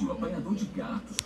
tio 0.00 0.08
é 0.08 0.12
apanhador 0.12 0.54
de 0.54 0.64
gatos. 0.64 1.18